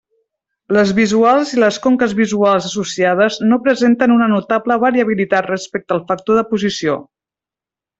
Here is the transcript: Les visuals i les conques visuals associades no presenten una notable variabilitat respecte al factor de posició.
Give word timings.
Les 0.77 0.93
visuals 0.99 1.51
i 1.57 1.61
les 1.63 1.77
conques 1.83 2.15
visuals 2.21 2.71
associades 2.71 3.39
no 3.53 3.61
presenten 3.69 4.17
una 4.19 4.33
notable 4.35 4.81
variabilitat 4.89 5.53
respecte 5.55 6.01
al 6.01 6.07
factor 6.13 6.41
de 6.45 6.49
posició. 6.55 7.03